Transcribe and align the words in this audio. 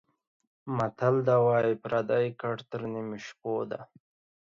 متل 0.77 1.15
ده:واى 1.27 1.71
پردى 1.83 2.23
ګټ 2.41 2.57
تر 2.71 2.81
نيمو 2.93 3.17
شپو 3.25 3.53
ده. 3.71 3.79